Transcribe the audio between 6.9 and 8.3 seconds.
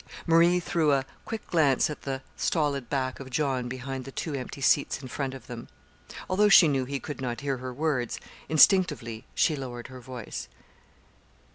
could not hear her words,